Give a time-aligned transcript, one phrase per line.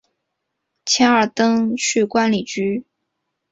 [0.83, 2.85] 钱尔登去官里居。